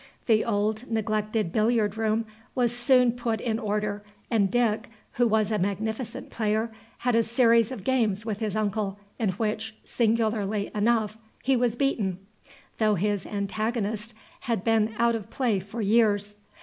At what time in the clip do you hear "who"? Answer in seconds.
5.11-5.27